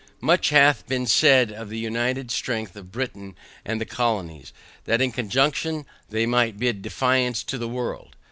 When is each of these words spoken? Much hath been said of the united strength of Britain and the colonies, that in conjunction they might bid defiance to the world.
Much 0.19 0.49
hath 0.49 0.87
been 0.87 1.05
said 1.05 1.51
of 1.51 1.69
the 1.69 1.77
united 1.77 2.31
strength 2.31 2.75
of 2.75 2.91
Britain 2.91 3.35
and 3.63 3.79
the 3.79 3.85
colonies, 3.85 4.51
that 4.85 4.99
in 4.99 5.11
conjunction 5.11 5.85
they 6.09 6.25
might 6.25 6.57
bid 6.57 6.81
defiance 6.81 7.43
to 7.43 7.59
the 7.59 7.67
world. 7.69 8.15